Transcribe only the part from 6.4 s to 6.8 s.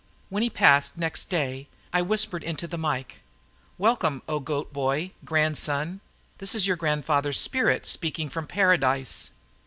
is your